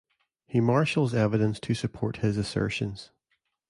He 0.47 0.59
marshals 0.61 1.13
evidence 1.13 1.59
to 1.59 1.75
support 1.75 2.17
his 2.25 2.35
assertions. 2.35 3.11